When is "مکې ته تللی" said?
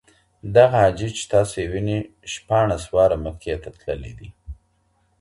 3.23-4.13